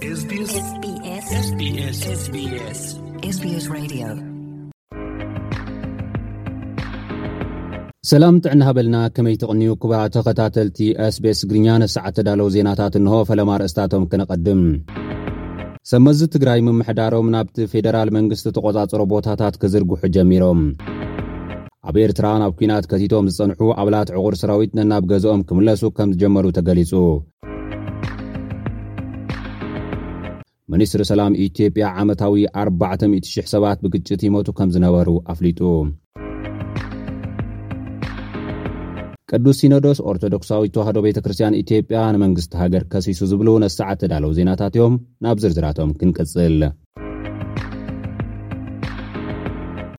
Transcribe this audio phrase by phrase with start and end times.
[0.00, 0.82] ሰላም
[8.42, 10.78] ጥዕና በልና ኸመይ ትቕንዩ ክቡ ተ ኸታተልቲ
[11.16, 14.62] ስቤስ እግርኛ ነስዓ ተዳለዉ ዜናታት እንሆ ፈለማ ርእስታቶም ክነቐድም
[15.92, 20.60] ሰመዚ ትግራይ ምምሕዳሮም ናብቲ ፌደራል መንግስቲ ተቖጻጽሮ ቦታታት ክዝርግሑ ጀሚሮም
[21.88, 26.92] ኣብ ኤርትራ ናብ ኲናት ከቲቶም ዝጸንሑ ኣብላት ዕቑር ሰራዊት ነናብ ገዝኦም ክምለሱ ከም ዝጀመሩ ተገሊጹ
[30.72, 35.60] ሚኒስትሪ ሰላም ኢትዮጵያ ዓመታዊ 40000 ሰባት ብግጭት ይሞቱ ከም ዝነበሩ ኣፍሊጡ
[39.30, 44.94] ቅዱስ ሲኖዶስ ኦርቶዶክሳዊ ተዋህዶ ቤተ ክርስትያን ኢትዮጵያ ንመንግስቲ ሃገር ከሲሱ ዝብሉ ነሰዓት ተዳለዉ ዜናታት እዮም
[45.24, 46.54] ናብ ዝርዝራቶም ክንቅጽል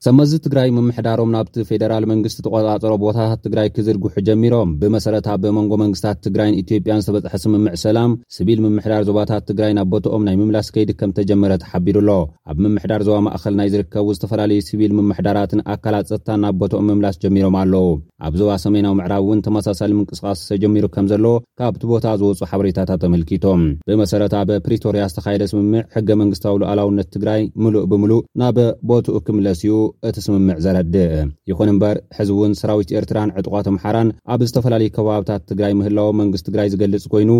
[0.05, 6.17] ሰመዚ ትግራይ ምምሕዳሮም ናብቲ ፌደራል መንግስቲ ተቆጻጸሮ ቦታታት ትግራይ ክዝርጉሑ ጀሚሮም ብመሰረታ ኣበ መንጎ መንግስታት
[6.25, 11.11] ትግራይን ኢትዮጵያን ዝተበጽሐ ስምምዕ ሰላም ስቢል ምምሕዳር ዞባታት ትግራይ ናብ ቦትኦም ናይ ምምላስ ከይዲ ከም
[11.17, 12.09] ተጀመረ ተሓቢሩኣሎ
[12.53, 17.57] ኣብ ምምሕዳር ዞባ ማእኸል ናይ ዝርከቡ ዝተፈላለዩ ስቢል ምምሕዳራትን ኣካላት ፀጥታን ናብ ቦትኦም ምምላስ ጀሚሮም
[17.63, 17.83] ኣለዉ
[18.29, 23.61] ኣብ ዞባ ሰሜናዊ ምዕራብ እውን ተመሳሳሊ ምንቅስቓስ ተጀሚሩ ከም ዘለዎ ካብቲ ቦታ ዝወፁ ሓበሬታታት ተመልኪቶም
[23.89, 28.57] ብመሰረታበፕሪቶርያ ዝተካየደ ስምምዕ ሕገ መንግስታዊ ሉዓላውነት ትግራይ ሙሉእ ብምሉእ ናበ
[28.91, 29.75] ቦትኡ ክምለስ እዩ
[30.09, 31.13] እቲ ስምምዕ ዘረድእ
[31.49, 36.69] ይኹን እምበር ሕዚ እውን ሰራዊት ኤርትራን ዕጥቋት ኣምሓራን ኣብ ዝተፈላለየ ከባብታት ትግራይ ምህላወ መንግስት ትግራይ
[36.73, 37.31] ዝገልጽ ኮይኑ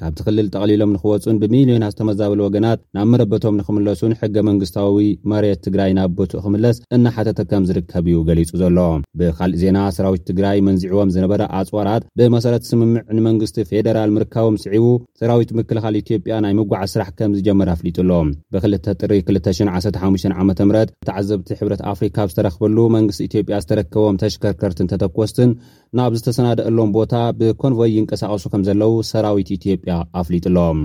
[0.00, 6.10] ካብቲ ክልል ጠቕሊሎም ንኽወፁን ብሚልዮናት ዝተመዛበሉ ወገናት ናብ መረበቶም ንኽምለሱን ሕገ መንግስታዊ መሬት ትግራይ ናብ
[6.18, 8.78] ቦትእ ክምለስ እናሓተተከም ዝርከብ እዩ ገሊጹ ዘሎ
[9.20, 14.86] ብካልእ ዜና ሰራዊት ትግራይ መንዚዕቦም ዝነበረ ኣፅዋራት ብመሰረት ስምምዕ ንመንግስቲ ፌደራል ምርካቦም ስዒቡ
[15.22, 18.10] ሰራዊት ምክልኻሊ ኢትዮጵያ ናይ ምጉዓዝ ስራሕ ከም ዝጀመር ኣፍሊጡሎ
[18.56, 20.62] ብ2ል ጥሪ 215 ዓ ምት
[21.04, 25.52] እቲዓዘብቲ ሕብረት ኣፍሪካ ብ ዝተረኽበሉ መንግስቲ ኢትዮጵያ ዝተረከቦም ተሽከርከርትንተተኰስትን
[25.98, 29.89] ናብ ዝተሰናደአሎም ቦታ ብኮንቮይ ይንቀሳቐሱ ከም ዘለዉ ሰራዊት ኢትዮ ያ
[30.20, 30.80] ኣፍሊጡሎም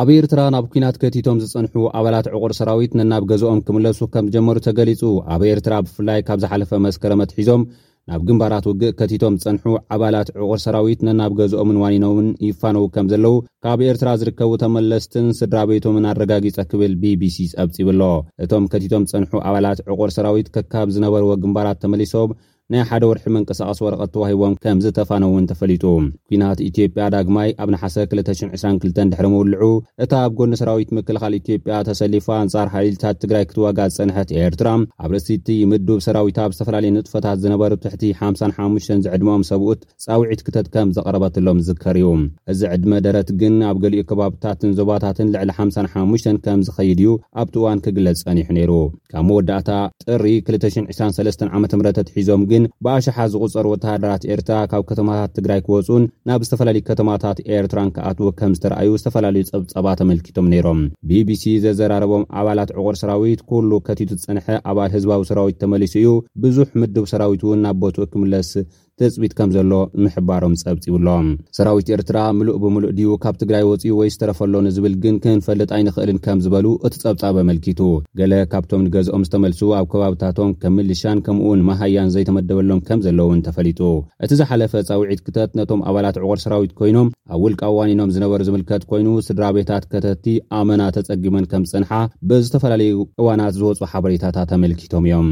[0.00, 5.02] ኣብ ኤርትራ ናብ ኩናት ከቲቶም ዝፀንሑ ኣባላት ዕቑር ሰራዊት ነናብ ገዝኦም ክምለሱ ከም ዝጀመሩ ተገሊጹ
[5.34, 7.64] ኣብ ኤርትራ ብፍላይ ካብ ዝሓለፈ መስከረመት ሒዞም
[8.10, 9.64] ናብ ግምባራት ውግእ ከቲቶም ዝፀንሑ
[9.94, 16.08] ኣባላት ዕቑር ሰራዊት ነናብ ገዝኦምን ዋኒኖምን ይፋነዉ ከም ዘለዉ ካብ ኤርትራ ዝርከቡ ተመለስትን ስድራ ቤቶምን
[16.12, 18.00] ኣረጋጊጸ ክብል bቢሲ ፀብፂብኣሎ
[18.46, 22.32] እቶም ከቲቶም ዝፀንሑ ኣባላት ዕቑር ሰራዊት ክካብ ዝነበርዎ ግምባራት ተመሊሶም
[22.72, 25.84] ናይ ሓደ ወርሒ መንቅሳቐስ ወረቐት ተዋሂቦም ከምዝተፋነውን ተፈሊጡ
[26.32, 29.66] ኩናት ኢትዮጵያ ዳግማይ ኣብ ናሓሰ 222 ድሕሪ ምውልዑ
[30.04, 34.68] እታ ኣብ ጎነ ሰራዊት ምክልኻል ኢትዮጵያ ተሰሊፎ ኣንጻር ሓይልታት ትግራይ ክትዋጋዝፀንሐት ኤርትራ
[35.04, 40.88] ኣብ ርእሲቲ ምዱብ ሰራዊታ ኣብ ዝተፈላለየ ንጥፈታት ዝነበሩ ትሕቲ 55 ዝዕድሞኦም ሰብኡት ጻውዒት ክተጥ ከም
[40.98, 42.10] ዘቐረበትሎም ዝከር እዩ
[42.54, 47.10] እዚ ዕድመ ደረት ግን ኣብ ገሊኡ ከባብታትን ዞባታትን ልዕሊ 55 ከም ዝኸይድ እዩ
[47.42, 48.72] ኣብቲእዋን ክግለጽ ፀኒሑ ነይሩ
[49.12, 49.68] ካብ መ ወዳእታ
[50.08, 56.40] ጥሪ 223 ዓ ም ትሒዞም ግን ብኣሸሓ ዝቁፀር ወተሃደራት ኤርትራ ካብ ከተማታት ትግራይ ክወፁን ናብ
[56.46, 60.80] ዝተፈላለዩ ከተማታት ኤርትራን ክኣትዉ ከም ዝተረኣዩ ዝተፈላለዩ ፀብፀባ ተመልኪቶም ነይሮም
[61.10, 66.10] ቢቢሲ ዘዘራረቦም ኣባላት ዕቁር ሰራዊት ኩሉ ከቲቱ ፅንሐ ኣባል ህዝባዊ ሰራዊት ተመሊስ እዩ
[66.44, 68.52] ብዙሕ ምድብ ሰራዊት እውን ናብ ቦትኡ ክምለስ
[69.00, 74.08] ትፅቢት ከም ዘሎ ምሕባሮም ፀብፂ ይብሎም ሰራዊት ኤርትራ ምሉእ ብምሉእ ድዩ ካብ ትግራይ ወፂኡ ወይ
[74.14, 77.80] ዝተረፈሎን ዝብል ግን ክንፈልጥ ኣይንኽእልን ከም ዝበሉ እቲ ጸብጻብ ኣመልኪቱ
[78.20, 83.80] ገለ ካብቶም ንገዝኦም ዝተመልሱ ኣብ ከባብታቶም ከም ምልሻን ከምኡውን መሃያን ዘይተመደበሎም ከም ዘለእውን ተፈሊጡ
[84.26, 89.84] እቲ ዝሓለፈ ፀውዒት ክተት ነቶም ኣባላት ዕቑር ሰራዊት ኮይኖም ኣብ ውልቃዋኒኖም ዝነበሩ ዝምልከት ኮይኑ ስድራቤታት
[89.94, 90.26] ከተትቲ
[90.60, 91.90] ኣመና ተጸጊመን ከም ዝፅንሓ
[92.30, 95.30] ብዝተፈላለዩ እዋናት ዝወፁ ሓበሬታታት ኣመልኪቶም እዮም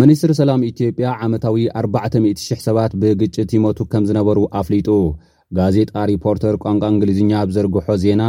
[0.00, 4.88] ሚኒስትር ሰላም ኢትዮጵያ ዓመታዊ 40000 ሰባት ብግጭት ይመቱ ከም ዝነበሩ ኣፍሊጡ
[5.58, 8.22] ጋዜጣ ሪፖርተር ቋንቋ እንግሊዝኛ ብ ዘርግሖ ዜና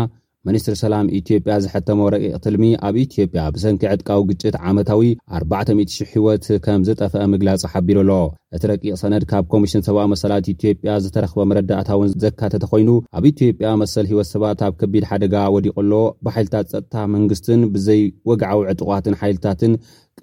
[0.48, 5.02] ሚኒስትር ሰላም ኢትዮጵያ ዝሕተመ ረቂቕትልሚ ኣብ ኢትዮጵያ ብሰንኪ ዕጥቃዊ ግጭት ዓመታዊ
[5.42, 8.12] 400 ህወት ከም ዝጠፍአ ምግላጽ ሓቢሩ ኣሎ
[8.58, 14.06] እቲ ረቂቕ ሰነድ ካብ ኮሚሽን ሰብኣ መሰላት ኢትዮጵያ ዝተረኽበ መረዳእታውን ዘካተተ ኮይኑ ኣብ ኢትዮጵያ መሰል
[14.12, 15.92] ሂይወት ሰባት ኣብ ከቢድ ሓደጋ ወዲቁሎ
[16.28, 19.74] ብሓይልታት ፀጥታ መንግስትን ብዘይወግዓዊ ዕጥቋትን ሓይልታትን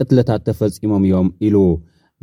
[0.01, 1.56] ቅትለታት ተፈፂሞም እዮም ኢሉ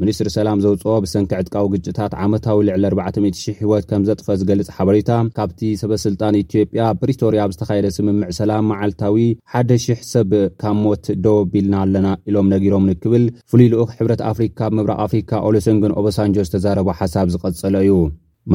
[0.01, 3.25] ሚኒስትሪ ሰላም ዘውፅኦ ብስንኪዕ ዕጥቃዊ ግጭታት ዓመታዊ ልዕሊ4000
[3.62, 9.16] ሂወት ከምዘጥፈ ዝገልፅ ሓበሬታ ካብቲ ሰበስልጣን ኢትጵያ ፕሪቶርያ ብ ዝተካደ ስምምዕ ሰላም መዓልታዊ
[9.57, 10.31] 1ደ,00 ሰብ
[10.62, 16.89] ካብ ሞት ደወቢልና ኣለና ኢሎም ነጊሮምንክብል ፍሉይ ሉ ሕብረት ኣፍሪካ ብምብራቅ ኣፍሪካ ኦሎስንግን ኦሎስኣንጀልስ ተዛረባ
[17.01, 17.94] ሓሳብ ዝቀፀሎ እዩ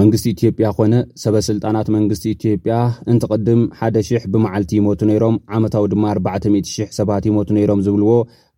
[0.01, 0.95] መንግስቲ ኢትዮጵያ ኮነ
[1.25, 2.77] ሰበስልጣናት መንግስቲ ኢትጵያ
[3.13, 8.15] እንትቅድም 1ደ,00 ብመዓልቲ ይሞቱ ነይሮም ዓመታዊ ድማ 4000 ሰባት ይሞቱ ነሮም ዝብልዎ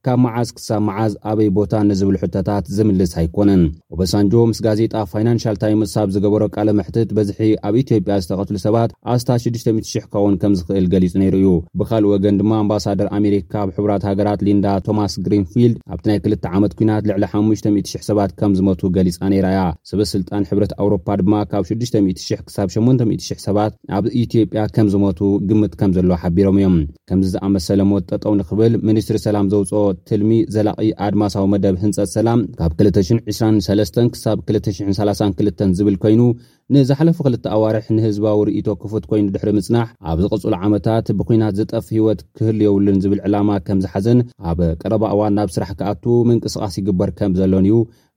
[0.07, 3.63] ካብ መዓዝ ክሳብ መዓዝ ኣበይ ቦታን ንዝብል ሕቶታት ዝምልስ ኣይኮነን
[3.95, 9.29] ኦበሳንጆ ምስ ጋዜጣ ፋይናንሽል ታይምስ ኣብ ዝገበሮ ቃለ መሕትት በዝሒ ኣብ ኢትዮጵያ ዝተቐትሉ ሰባት ኣስታ
[9.45, 11.49] 60000 ከውን ከም ዝክእል ገሊፁ ነይሩ እዩ
[11.81, 16.75] ብካልእ ወገን ድማ ኣምባሳደር ኣሜሪካ ኣብ ሕራት ሃገራት ሊንዳ ቶማስ ግሪንፊልድ ኣብቲ ናይ 2ልተ ዓመት
[16.83, 22.45] ኩናት ልዕሊ 50000 ሰባት ከም ዝመቱ ገሊፃ ነይራ እያ ሰበስልጣን ሕብረት ኣውሮፓ ድማ ካብ 600000
[22.51, 25.21] ክሳብ 800 ሰባት ኣብ ኢትዮጵያ ከም ዝመቱ
[25.51, 26.79] ግምት ከም ዘለዎ ሓቢሮም እዮም
[27.11, 32.71] ከምዚ ዝኣመሰለ ሞት ጠጠው ንኽብል ሚኒስትሪ ሰላም ዘውፅኦ ትልሚ ዘላቒ ኣድማሳዊ መደብ ህንፀት ሰላም ካብ
[32.81, 36.21] 223 ክሳብ 232 ዝብል ኮይኑ
[36.75, 42.21] ንዝሓለፈ ክልተ ኣዋርሕ ንህዝባዊ ርእቶ ክፉት ኮይኑ ድሕሪ ምጽናሕ ኣብ ዝቕጹሉ ዓመታት ብኩናት ዘጠፍ ህይወት
[42.39, 44.21] ክህል የውሉን ዝብል ዕላማ ከም ዝሓዘን
[44.51, 47.77] ኣብ ቀረባ እዋን ናብ ስራሕ ክኣቱ ምንቅስቓስ ይግበር ከም ዘሎን እዩ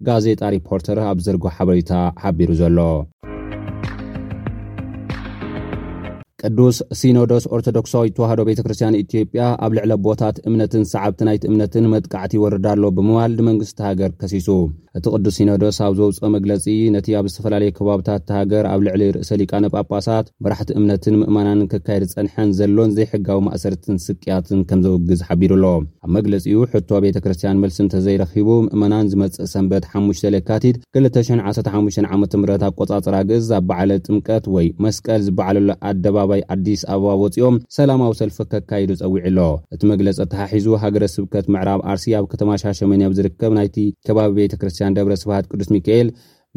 [0.09, 1.93] ጋዜጣ ሪፖርተር ኣብ ዘርጎ ሓበሬታ
[2.23, 2.77] ሓቢሩ ዘሎ
[6.47, 12.33] ቅዱስ ሲኖዶስ ኦርቶዶክሳዊ ተዋህዶ ቤተ ክርስትያን ኢትዮጵያ ኣብ ልዕለ ቦታት እምነትን ሰዓብቲ ናይቲ እምነትን መጥቃዕቲ
[12.39, 14.49] ይወርዳ ኣሎ ብምባል ንመንግስቲሃገር ከሲሱ
[14.97, 16.63] እቲ ቅዱስ ሲኖዶስ ኣብ ዘውፅኦ መግለፂ
[16.93, 22.05] ነቲ ኣብ ዝተፈላለየ ከባብታት እተ ሃገር ኣብ ልዕሊ ርእሰ ሊቃነ ጳጳሳት መራሕቲ እምነትን ምእመናንን ክካየድ
[22.11, 25.65] ዝፀንሐን ዘሎን ዘይሕጋዊ ማእሰርትን ስቅያትን ከም ዘውግዝ ሓቢሩ ኣሎ
[26.05, 30.05] ኣብ መግለፂኡ ሕቶ ቤተክርስትያን መልሲ እንተዘይረኺቡ ምእመናን ዝመፀእ ሰንበት ሓ
[30.37, 31.73] ሌካቲት 215
[32.15, 37.55] ዓመ ምረት ኣቆፃፅራ ግዝ ኣ በዓለ ጥምቀት ወይ መስቀል ዝበዓለሉ ኣደባ ይ ዓዲስ ኣበባ ወፂኦም
[37.77, 39.37] ሰላማዊ ሰልፈ ከካይዱ ፀዊዒኣሎ
[39.75, 43.77] እቲ መግለፂ ተሓሒዙ ሃገረ ስብከት ምዕራብ ኣርሲ ኣብ ከተማ ሻሸመንየብ ዝርከብ ናይቲ
[44.09, 46.09] ከባቢ ቤተ ክርስትያን ደብረ ስብሃት ቅዱስ ሚካኤል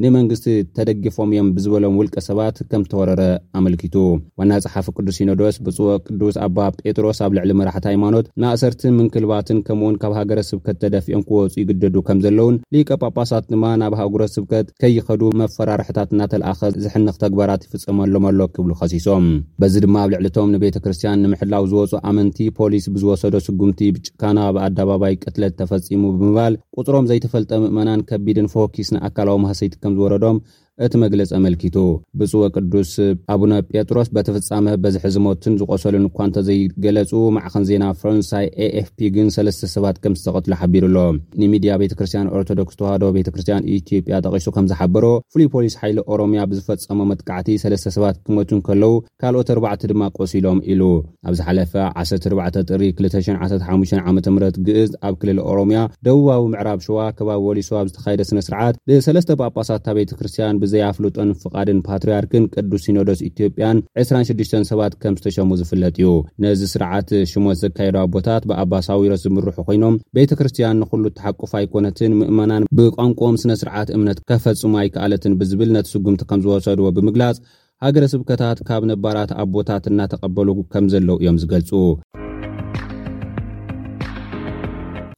[0.03, 0.45] ንመንግስቲ
[0.77, 3.23] ተደጊፎም እዮም ብዝበሎም ውልቀ ሰባት ከም ተወረረ
[3.59, 3.97] ኣመልኪቱ
[4.41, 9.97] ዋና ፀሓፍ ቅዱስ ኢነዶስ ብፅወቅ ቅዱስ ኣባ ጴጥሮስ ኣብ ልዕሊ መራሕቲ ሃይማኖት ንእሰርቲን ምንክልባትን ከምእውን
[10.03, 15.23] ካብ ሃገረ ስብከት ተደፊኦን ክወፁ ይግደዱ ከም ዘለውን ሊቀ ጳጳሳት ድማ ናብ ሃገረ ስብከት ከይኸዱ
[15.41, 19.27] መፈራርሒታት እናተለኣኸ ዝሕንኽ ተግባራት ይፍጸመሎምሎ ክብሉ ከሲሶም
[19.65, 26.03] በዚ ድማ ኣብ ልዕሊቶም ንቤተክርስትያን ንምሕላው ዝወፁ ኣመንቲ ፖሊስ ብዝወሰዶ ስጉምቲ ብጭካና ብኣዳባባይ ቅትለት ተፈጺሙ
[26.17, 30.41] ብምባል ቁፅሮም ዘይተፈልጠ ምእመናን ከቢድን ፎኪስ ንኣካላዊ ማሰይት kam zowara dom
[30.85, 31.77] እቲ መግለፂ ኣመልኪቱ
[32.19, 32.91] ብፅወ ቅዱስ
[33.33, 39.69] ኣቡነ ጴጥሮስ በተፍፃመ በዝሒ ዝሞትን ዝቆሰሉ ንኳ እንተ ዘይገለፁ ማዕኸን ዜና ፍራንሳይ ኤኤፍፒ ግን ሰለስተ
[39.75, 41.03] ሰባት ከም ዝተቐትሎ ሓቢሩ ሎ
[41.41, 45.05] ንሚድያ ቤተክርስትያን ኦርቶዶክስ ተዋህዶ ቤተክርስትያን ኢትዮጵያ ጠቂሱ ከም ዝሓበሮ
[45.35, 48.93] ፍሉይ ፖሊስ ሓይሊ ኦሮምያ ብዝፈፀሞ መጥቃዕቲ ሰለስተ ሰባት ክመቱን ከለዉ
[49.25, 50.83] ካልኦት 4ርባዕቲ ድማ ቆሲሎም ኢሉ
[51.29, 57.93] ኣብ ዝሓለፈ 14ጥ 215ዓ ም ግእዝ ኣብ ክልል ኦሮምያ ደውባዊ ምዕራብ ሸዋ ከባቢ ወሊሶ ብ
[57.93, 65.15] ዝተካየደ ስነ ስርዓት ብሰለስተ ጳጳሳታ ቤተክርስትያን ብዘይኣፍሉጥን ፍቃድን ፓትርያርክን ቅዱስ ሲኖዶስ ኢትዮጵያን 26 ሰባት ከም
[65.21, 66.09] ዝተሸሙ ዝፍለጥ እዩ
[66.45, 73.37] ነዚ ስርዓት ሽሞት ዘካየዱ ኣቦታት ብኣባሳዊሮስ ዝምርሑ ኮይኖም ቤተ ክርስትያን ንኩሉ እተሓቁፉ ኣይኮነትን ምእመናን ብቋንቆም
[73.45, 77.39] ስነ ስርዓት እምነት ከፈጽሙ ኣይከኣለትን ብዝብል ነቲ ስጉምቲ ከም ዝወሰድዎ ብምግላጽ
[77.85, 81.71] ሃገረ ስብከታት ካብ ነባራት ኣቦታት እናተቐበሉ ከም ዘለዉ እዮም ዝገልፁ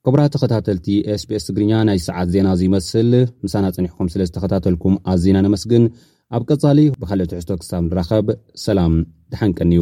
[0.07, 0.87] ክብራ ተኸታተልቲ
[1.21, 3.11] sbስ ትግርኛ ናይ ሰዓት ዜና እዙይመስል
[3.45, 5.85] ምሳና ፅኒሑኩም ስለ ዝተኸታተልኩም ኣዝና ነመስግን
[6.37, 8.27] ኣብ ቀፃሊ ብካልኦ ትሕዝቶት ክሳብ ንራኸብ
[8.67, 8.95] ሰላም
[9.35, 9.81] ድሓንቀንዩ